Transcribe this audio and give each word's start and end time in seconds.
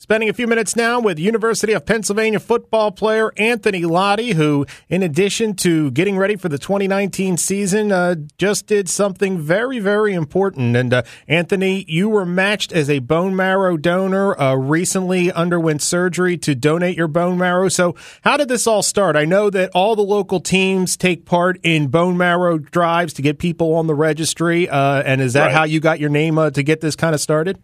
Spending 0.00 0.28
a 0.28 0.34
few 0.34 0.46
minutes 0.46 0.76
now 0.76 1.00
with 1.00 1.18
University 1.18 1.72
of 1.72 1.86
Pennsylvania 1.86 2.38
football 2.38 2.90
player 2.90 3.32
Anthony 3.38 3.84
Lotti, 3.84 4.32
who, 4.34 4.66
in 4.90 5.02
addition 5.02 5.54
to 5.56 5.90
getting 5.92 6.18
ready 6.18 6.36
for 6.36 6.50
the 6.50 6.58
2019 6.58 7.38
season, 7.38 7.90
uh, 7.90 8.16
just 8.36 8.66
did 8.66 8.88
something 8.90 9.38
very, 9.38 9.78
very 9.78 10.12
important. 10.12 10.76
And 10.76 10.92
uh, 10.92 11.02
Anthony, 11.26 11.86
you 11.88 12.10
were 12.10 12.26
matched 12.26 12.70
as 12.70 12.90
a 12.90 12.98
bone 12.98 13.34
marrow 13.34 13.78
donor, 13.78 14.38
uh, 14.38 14.54
recently 14.56 15.32
underwent 15.32 15.80
surgery 15.80 16.36
to 16.38 16.54
donate 16.54 16.98
your 16.98 17.08
bone 17.08 17.38
marrow. 17.38 17.70
So, 17.70 17.94
how 18.22 18.36
did 18.36 18.48
this 18.48 18.66
all 18.66 18.82
start? 18.82 19.16
I 19.16 19.24
know 19.24 19.48
that 19.48 19.70
all 19.74 19.96
the 19.96 20.02
local 20.02 20.40
teams 20.40 20.98
take 20.98 21.24
part 21.24 21.58
in 21.62 21.86
bone 21.86 22.18
marrow 22.18 22.58
drives 22.58 23.14
to 23.14 23.22
get 23.22 23.38
people 23.38 23.72
on 23.76 23.86
the 23.86 23.94
registry. 23.94 24.68
Uh, 24.68 25.02
and 25.02 25.22
is 25.22 25.32
that 25.32 25.46
Right. 25.46 25.54
how 25.54 25.64
you 25.64 25.80
got 25.80 25.98
your 25.98 26.10
name 26.10 26.36
uh, 26.36 26.50
to 26.50 26.62
get 26.62 26.82
this 26.82 26.94
kind 26.96 27.14
of 27.14 27.22
started? 27.22 27.62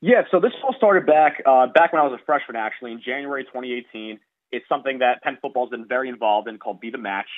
Yeah, 0.00 0.22
so 0.30 0.38
this 0.38 0.52
all 0.62 0.74
started 0.76 1.06
back 1.06 1.42
uh, 1.44 1.66
back 1.66 1.92
when 1.92 2.00
I 2.00 2.04
was 2.04 2.18
a 2.20 2.24
freshman, 2.24 2.56
actually, 2.56 2.92
in 2.92 3.02
January 3.04 3.44
2018. 3.44 4.20
It's 4.52 4.64
something 4.68 5.00
that 5.00 5.22
Penn 5.22 5.38
football's 5.42 5.70
been 5.70 5.86
very 5.86 6.08
involved 6.08 6.48
in 6.48 6.58
called 6.58 6.80
Be 6.80 6.90
the 6.90 6.98
Match. 6.98 7.28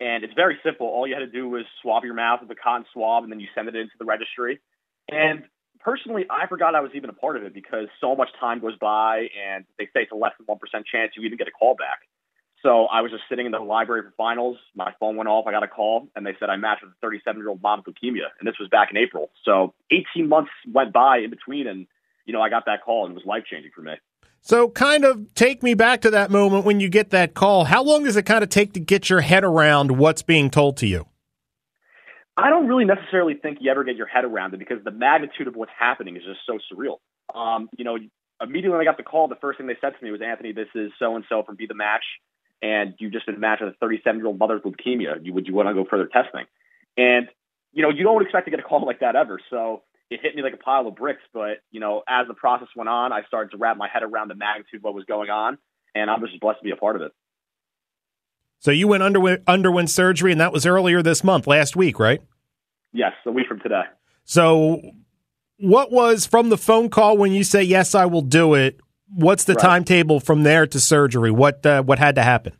And 0.00 0.24
it's 0.24 0.34
very 0.34 0.58
simple. 0.64 0.86
All 0.86 1.06
you 1.06 1.14
had 1.14 1.20
to 1.20 1.30
do 1.30 1.48
was 1.48 1.64
swab 1.82 2.04
your 2.04 2.14
mouth 2.14 2.40
with 2.40 2.50
a 2.50 2.54
cotton 2.54 2.86
swab, 2.92 3.22
and 3.22 3.32
then 3.32 3.38
you 3.38 3.46
send 3.54 3.68
it 3.68 3.76
into 3.76 3.92
the 3.98 4.04
registry. 4.04 4.60
And 5.08 5.44
personally, 5.78 6.24
I 6.30 6.46
forgot 6.48 6.74
I 6.74 6.80
was 6.80 6.90
even 6.94 7.10
a 7.10 7.12
part 7.12 7.36
of 7.36 7.44
it 7.44 7.54
because 7.54 7.86
so 8.00 8.16
much 8.16 8.28
time 8.40 8.60
goes 8.60 8.76
by, 8.78 9.28
and 9.36 9.64
they 9.78 9.84
say 9.86 10.02
it's 10.02 10.12
a 10.12 10.16
less 10.16 10.32
than 10.38 10.46
1% 10.46 10.56
chance 10.90 11.12
you 11.16 11.22
even 11.24 11.38
get 11.38 11.48
a 11.48 11.52
call 11.52 11.76
back. 11.76 12.00
So 12.62 12.86
I 12.86 13.02
was 13.02 13.10
just 13.10 13.24
sitting 13.28 13.46
in 13.46 13.52
the 13.52 13.58
library 13.58 14.02
for 14.02 14.12
finals. 14.16 14.56
My 14.74 14.92
phone 14.98 15.16
went 15.16 15.28
off. 15.28 15.46
I 15.46 15.52
got 15.52 15.62
a 15.62 15.68
call, 15.68 16.08
and 16.16 16.26
they 16.26 16.34
said 16.40 16.50
I 16.50 16.56
matched 16.56 16.82
with 16.82 16.92
a 16.92 17.06
37-year-old 17.06 17.62
mom 17.62 17.82
with 17.84 17.94
leukemia, 17.94 18.28
and 18.38 18.48
this 18.48 18.56
was 18.58 18.68
back 18.68 18.88
in 18.90 18.96
April. 18.96 19.30
So 19.44 19.74
18 19.90 20.28
months 20.28 20.50
went 20.70 20.92
by 20.92 21.18
in 21.18 21.30
between, 21.30 21.66
and 21.66 21.86
you 22.30 22.36
know 22.36 22.40
I 22.40 22.48
got 22.48 22.66
that 22.66 22.84
call, 22.84 23.06
and 23.06 23.10
it 23.10 23.14
was 23.16 23.24
life-changing 23.26 23.72
for 23.74 23.82
me. 23.82 23.94
So, 24.40 24.68
kind 24.68 25.04
of 25.04 25.34
take 25.34 25.64
me 25.64 25.74
back 25.74 26.00
to 26.02 26.10
that 26.10 26.30
moment 26.30 26.64
when 26.64 26.78
you 26.78 26.88
get 26.88 27.10
that 27.10 27.34
call. 27.34 27.64
How 27.64 27.82
long 27.82 28.04
does 28.04 28.16
it 28.16 28.22
kind 28.22 28.44
of 28.44 28.50
take 28.50 28.72
to 28.74 28.80
get 28.80 29.10
your 29.10 29.20
head 29.20 29.42
around 29.42 29.98
what's 29.98 30.22
being 30.22 30.48
told 30.48 30.76
to 30.76 30.86
you? 30.86 31.06
I 32.36 32.50
don't 32.50 32.68
really 32.68 32.84
necessarily 32.84 33.34
think 33.34 33.58
you 33.60 33.72
ever 33.72 33.82
get 33.82 33.96
your 33.96 34.06
head 34.06 34.24
around 34.24 34.54
it 34.54 34.58
because 34.58 34.78
the 34.84 34.92
magnitude 34.92 35.48
of 35.48 35.56
what's 35.56 35.72
happening 35.76 36.16
is 36.16 36.22
just 36.22 36.38
so 36.46 36.58
surreal. 36.72 36.98
Um, 37.34 37.68
you 37.76 37.84
know, 37.84 37.98
immediately 38.40 38.70
when 38.70 38.80
I 38.80 38.84
got 38.84 38.96
the 38.96 39.02
call, 39.02 39.26
the 39.26 39.34
first 39.40 39.58
thing 39.58 39.66
they 39.66 39.76
said 39.80 39.92
to 39.98 40.04
me 40.04 40.12
was, 40.12 40.20
Anthony, 40.24 40.52
this 40.52 40.68
is 40.76 40.92
so 41.00 41.16
and 41.16 41.24
so 41.28 41.42
from 41.42 41.56
Be 41.56 41.66
the 41.66 41.74
Match, 41.74 42.04
and 42.62 42.94
you've 42.98 43.12
just 43.12 43.26
been 43.26 43.40
matched 43.40 43.62
with 43.62 43.74
a 43.74 43.76
37 43.76 44.20
year 44.20 44.28
old 44.28 44.38
mother 44.38 44.60
with 44.64 44.74
leukemia. 44.74 45.18
You, 45.22 45.34
would 45.34 45.48
you 45.48 45.54
want 45.54 45.68
to 45.68 45.74
go 45.74 45.84
further 45.84 46.06
testing? 46.06 46.44
And, 46.96 47.28
you 47.72 47.82
know, 47.82 47.90
you 47.90 48.04
don't 48.04 48.22
expect 48.22 48.46
to 48.46 48.50
get 48.50 48.60
a 48.60 48.62
call 48.62 48.86
like 48.86 49.00
that 49.00 49.16
ever. 49.16 49.40
So 49.50 49.82
it 50.10 50.20
hit 50.20 50.34
me 50.34 50.42
like 50.42 50.54
a 50.54 50.58
pile 50.58 50.86
of 50.86 50.96
bricks. 50.96 51.22
But, 51.32 51.58
you 51.70 51.80
know, 51.80 52.02
as 52.08 52.26
the 52.28 52.34
process 52.34 52.68
went 52.76 52.88
on, 52.88 53.12
I 53.12 53.22
started 53.26 53.52
to 53.52 53.56
wrap 53.58 53.76
my 53.76 53.88
head 53.92 54.02
around 54.02 54.28
the 54.28 54.34
magnitude 54.34 54.78
of 54.80 54.82
what 54.84 54.94
was 54.94 55.04
going 55.04 55.30
on, 55.30 55.58
and 55.94 56.10
I 56.10 56.18
was 56.18 56.30
just 56.30 56.40
blessed 56.40 56.58
to 56.60 56.64
be 56.64 56.70
a 56.72 56.76
part 56.76 56.96
of 56.96 57.02
it. 57.02 57.12
So, 58.58 58.70
you 58.70 58.88
went 58.88 59.02
underwent, 59.02 59.42
underwent 59.46 59.88
surgery, 59.88 60.32
and 60.32 60.40
that 60.40 60.52
was 60.52 60.66
earlier 60.66 61.02
this 61.02 61.24
month, 61.24 61.46
last 61.46 61.76
week, 61.76 61.98
right? 61.98 62.20
Yes, 62.92 63.12
a 63.24 63.30
week 63.32 63.46
from 63.48 63.60
today. 63.60 63.82
So, 64.24 64.82
what 65.58 65.90
was 65.90 66.26
from 66.26 66.50
the 66.50 66.58
phone 66.58 66.90
call 66.90 67.16
when 67.16 67.32
you 67.32 67.44
say, 67.44 67.62
Yes, 67.62 67.94
I 67.94 68.06
will 68.06 68.22
do 68.22 68.54
it? 68.54 68.78
What's 69.12 69.44
the 69.44 69.54
Right. 69.54 69.62
timetable 69.62 70.20
from 70.20 70.42
there 70.42 70.66
to 70.66 70.78
surgery? 70.80 71.30
What, 71.30 71.64
uh, 71.64 71.82
what 71.82 71.98
had 71.98 72.14
to 72.16 72.22
happen? 72.22 72.52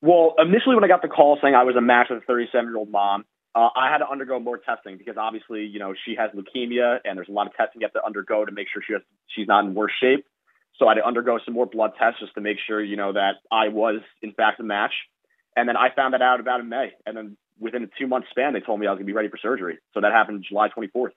Well, 0.00 0.34
initially 0.38 0.74
when 0.74 0.84
I 0.84 0.88
got 0.88 1.00
the 1.02 1.08
call 1.08 1.38
saying 1.40 1.54
I 1.54 1.64
was 1.64 1.76
a 1.76 1.80
match 1.80 2.08
with 2.10 2.18
a 2.22 2.26
37 2.26 2.66
year 2.66 2.76
old 2.76 2.90
mom, 2.90 3.24
uh, 3.54 3.68
I 3.76 3.90
had 3.90 3.98
to 3.98 4.08
undergo 4.10 4.40
more 4.40 4.58
testing 4.58 4.98
because 4.98 5.16
obviously, 5.16 5.64
you 5.64 5.78
know, 5.78 5.94
she 6.04 6.16
has 6.16 6.30
leukemia 6.32 6.98
and 7.04 7.16
there's 7.16 7.28
a 7.28 7.32
lot 7.32 7.46
of 7.46 7.54
testing 7.54 7.80
you 7.80 7.86
have 7.86 7.92
to 7.92 8.04
undergo 8.04 8.44
to 8.44 8.52
make 8.52 8.66
sure 8.72 8.82
she 8.84 8.94
has, 8.94 9.02
she's 9.28 9.46
not 9.46 9.64
in 9.64 9.74
worse 9.74 9.92
shape. 10.00 10.26
So 10.78 10.88
I 10.88 10.90
had 10.90 11.00
to 11.02 11.06
undergo 11.06 11.38
some 11.44 11.54
more 11.54 11.66
blood 11.66 11.92
tests 11.98 12.20
just 12.20 12.34
to 12.34 12.40
make 12.40 12.56
sure, 12.66 12.82
you 12.82 12.96
know, 12.96 13.12
that 13.12 13.34
I 13.52 13.68
was 13.68 14.00
in 14.22 14.32
fact 14.32 14.58
a 14.58 14.64
match. 14.64 14.92
And 15.56 15.68
then 15.68 15.76
I 15.76 15.94
found 15.94 16.14
that 16.14 16.22
out 16.22 16.40
about 16.40 16.60
in 16.60 16.68
May. 16.68 16.90
And 17.06 17.16
then 17.16 17.36
within 17.60 17.84
a 17.84 17.86
two 17.96 18.08
month 18.08 18.24
span, 18.30 18.54
they 18.54 18.60
told 18.60 18.80
me 18.80 18.88
I 18.88 18.90
was 18.90 18.96
going 18.96 19.06
to 19.06 19.12
be 19.12 19.16
ready 19.16 19.28
for 19.28 19.38
surgery. 19.38 19.78
So 19.92 20.00
that 20.00 20.10
happened 20.10 20.44
July 20.48 20.68
24th. 20.76 21.10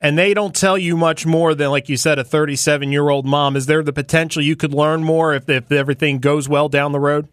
And 0.00 0.16
they 0.16 0.32
don't 0.32 0.54
tell 0.54 0.78
you 0.78 0.96
much 0.96 1.26
more 1.26 1.54
than, 1.54 1.70
like 1.70 1.88
you 1.88 1.96
said, 1.96 2.18
a 2.18 2.24
37 2.24 2.90
year 2.90 3.10
old 3.10 3.26
mom. 3.26 3.54
Is 3.54 3.66
there 3.66 3.82
the 3.82 3.92
potential 3.92 4.40
you 4.40 4.56
could 4.56 4.72
learn 4.72 5.02
more 5.02 5.34
if, 5.34 5.48
if 5.50 5.70
everything 5.70 6.20
goes 6.20 6.48
well 6.48 6.70
down 6.70 6.92
the 6.92 7.00
road? 7.00 7.28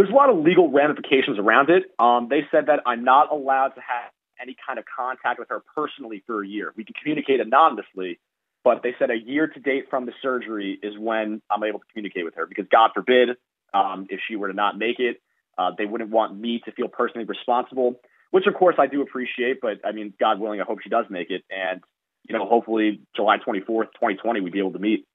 There's 0.00 0.08
a 0.08 0.16
lot 0.16 0.30
of 0.30 0.38
legal 0.38 0.70
ramifications 0.70 1.38
around 1.38 1.68
it. 1.68 1.82
Um, 1.98 2.28
they 2.30 2.40
said 2.50 2.68
that 2.68 2.80
I'm 2.86 3.04
not 3.04 3.30
allowed 3.30 3.74
to 3.74 3.82
have 3.82 4.10
any 4.40 4.56
kind 4.66 4.78
of 4.78 4.86
contact 4.96 5.38
with 5.38 5.50
her 5.50 5.60
personally 5.76 6.24
for 6.26 6.42
a 6.42 6.48
year. 6.48 6.72
We 6.74 6.86
can 6.86 6.94
communicate 6.94 7.38
anonymously, 7.38 8.18
but 8.64 8.82
they 8.82 8.94
said 8.98 9.10
a 9.10 9.18
year 9.18 9.46
to 9.46 9.60
date 9.60 9.88
from 9.90 10.06
the 10.06 10.12
surgery 10.22 10.78
is 10.82 10.94
when 10.98 11.42
I'm 11.50 11.62
able 11.62 11.80
to 11.80 11.84
communicate 11.92 12.24
with 12.24 12.34
her 12.36 12.46
because 12.46 12.64
God 12.72 12.92
forbid 12.94 13.36
um, 13.74 14.06
if 14.08 14.20
she 14.26 14.36
were 14.36 14.48
to 14.48 14.54
not 14.54 14.78
make 14.78 15.00
it, 15.00 15.20
uh, 15.58 15.72
they 15.76 15.84
wouldn't 15.84 16.08
want 16.08 16.34
me 16.34 16.62
to 16.64 16.72
feel 16.72 16.88
personally 16.88 17.26
responsible, 17.26 18.00
which 18.30 18.46
of 18.46 18.54
course 18.54 18.76
I 18.78 18.86
do 18.86 19.02
appreciate. 19.02 19.60
But 19.60 19.84
I 19.84 19.92
mean, 19.92 20.14
God 20.18 20.40
willing, 20.40 20.62
I 20.62 20.64
hope 20.64 20.78
she 20.82 20.88
does 20.88 21.04
make 21.10 21.28
it. 21.28 21.44
And, 21.50 21.82
you 22.26 22.34
know, 22.34 22.46
hopefully 22.46 23.02
July 23.14 23.36
24th, 23.36 23.92
2020, 24.00 24.40
we'd 24.40 24.54
be 24.54 24.60
able 24.60 24.72
to 24.72 24.78
meet. 24.78 25.06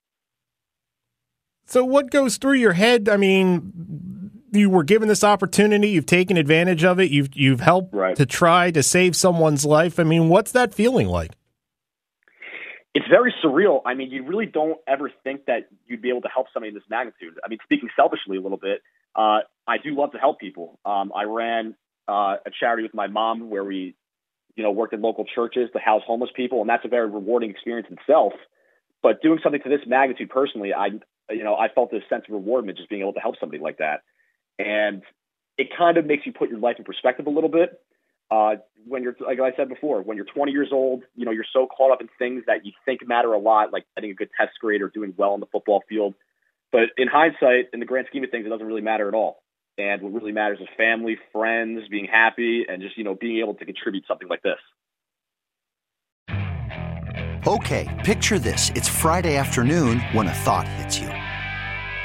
So, 1.65 1.83
what 1.83 2.11
goes 2.11 2.37
through 2.37 2.59
your 2.59 2.73
head? 2.73 3.09
I 3.09 3.17
mean, 3.17 3.73
you 4.55 4.69
were 4.69 4.83
given 4.83 5.07
this 5.07 5.23
opportunity, 5.23 5.89
you've 5.89 6.05
taken 6.05 6.37
advantage 6.37 6.83
of 6.83 6.99
it, 6.99 7.11
you've 7.11 7.29
you've 7.35 7.59
helped 7.61 7.93
Right. 7.93 8.15
to 8.15 8.25
try 8.25 8.71
to 8.71 8.81
save 8.83 9.15
someone's 9.15 9.65
life. 9.65 9.99
I 9.99 10.03
mean, 10.03 10.29
what's 10.29 10.51
that 10.53 10.73
feeling 10.73 11.07
like? 11.07 11.31
it's 12.97 13.07
very 13.09 13.33
surreal. 13.43 13.81
I 13.85 13.93
mean, 13.93 14.09
you 14.09 14.23
really 14.23 14.45
don't 14.45 14.77
ever 14.87 15.11
think 15.25 15.45
that 15.47 15.67
you'd 15.85 16.01
be 16.01 16.09
able 16.09 16.21
to 16.21 16.29
help 16.33 16.47
somebody 16.53 16.69
in 16.69 16.75
this 16.75 16.83
magnitude. 16.89 17.33
I 17.43 17.49
mean, 17.49 17.59
speaking 17.63 17.89
selfishly 17.93 18.37
a 18.37 18.41
little 18.41 18.57
bit, 18.57 18.81
uh, 19.15 19.39
I 19.67 19.77
do 19.83 19.93
love 19.93 20.13
to 20.13 20.17
help 20.17 20.39
people. 20.39 20.79
Um, 20.85 21.11
I 21.13 21.23
ran 21.23 21.75
uh, 22.07 22.37
a 22.45 22.51
charity 22.57 22.83
with 22.83 22.93
my 22.93 23.07
mom 23.07 23.49
where 23.49 23.65
we, 23.65 23.95
you 24.55 24.63
know, 24.63 24.71
worked 24.71 24.93
in 24.93 25.01
local 25.01 25.25
churches 25.25 25.69
to 25.73 25.79
house 25.79 26.03
homeless 26.07 26.29
people, 26.33 26.61
and 26.61 26.69
that's 26.69 26.85
a 26.85 26.87
very 26.87 27.09
rewarding 27.09 27.49
experience 27.49 27.87
in 27.91 27.97
itself. 27.97 28.31
But 29.03 29.21
doing 29.21 29.39
something 29.43 29.61
to 29.61 29.69
this 29.69 29.81
magnitude 29.85 30.29
personally, 30.29 30.73
I, 30.73 30.87
you 31.29 31.43
know, 31.43 31.55
I 31.55 31.67
felt 31.67 31.91
this 31.91 32.03
sense 32.09 32.23
of 32.29 32.33
rewardment 32.33 32.77
just 32.77 32.89
being 32.89 33.01
able 33.01 33.13
to 33.13 33.19
help 33.19 33.35
somebody 33.41 33.61
like 33.61 33.79
that, 33.79 34.03
and 34.59 35.01
it 35.57 35.67
kind 35.77 35.97
of 35.97 36.05
makes 36.05 36.25
you 36.25 36.33
put 36.33 36.49
your 36.49 36.59
life 36.59 36.75
in 36.77 36.83
perspective 36.83 37.27
a 37.27 37.29
little 37.29 37.49
bit 37.49 37.79
uh, 38.31 38.55
when 38.87 39.03
you're, 39.03 39.15
like 39.25 39.39
I 39.39 39.55
said 39.55 39.69
before, 39.69 40.01
when 40.01 40.17
you're 40.17 40.25
20 40.25 40.51
years 40.51 40.69
old, 40.71 41.03
you 41.15 41.25
know, 41.25 41.31
you're 41.31 41.45
so 41.51 41.67
caught 41.67 41.91
up 41.91 42.01
in 42.01 42.09
things 42.17 42.43
that 42.47 42.65
you 42.65 42.71
think 42.83 43.07
matter 43.07 43.33
a 43.33 43.39
lot, 43.39 43.71
like 43.71 43.85
getting 43.95 44.11
a 44.11 44.13
good 44.13 44.29
test 44.39 44.53
grade 44.59 44.81
or 44.81 44.89
doing 44.89 45.13
well 45.17 45.31
on 45.31 45.39
the 45.39 45.45
football 45.47 45.83
field. 45.87 46.15
But 46.71 46.89
in 46.97 47.07
hindsight, 47.07 47.69
in 47.73 47.79
the 47.79 47.85
grand 47.85 48.07
scheme 48.09 48.23
of 48.23 48.31
things, 48.31 48.45
it 48.45 48.49
doesn't 48.49 48.65
really 48.65 48.81
matter 48.81 49.07
at 49.07 49.13
all. 49.13 49.43
And 49.77 50.01
what 50.01 50.13
really 50.13 50.31
matters 50.31 50.59
is 50.59 50.67
family, 50.77 51.17
friends, 51.31 51.87
being 51.89 52.05
happy, 52.05 52.65
and 52.67 52.81
just, 52.81 52.97
you 52.97 53.03
know, 53.03 53.15
being 53.15 53.39
able 53.39 53.55
to 53.55 53.65
contribute 53.65 54.05
something 54.07 54.27
like 54.27 54.41
this. 54.41 54.57
Okay, 57.47 58.01
picture 58.03 58.39
this. 58.39 58.71
It's 58.73 58.89
Friday 58.89 59.35
afternoon 59.37 59.99
when 60.13 60.27
a 60.27 60.33
thought 60.33 60.67
hits 60.67 60.99
you. 60.99 61.09